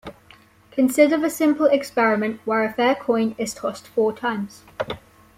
Consider 0.71 1.15
the 1.19 1.29
simple 1.29 1.67
experiment 1.67 2.41
where 2.43 2.63
a 2.63 2.73
fair 2.73 2.95
coin 2.95 3.35
is 3.37 3.53
tossed 3.53 3.85
four 3.87 4.11
times. 4.11 4.63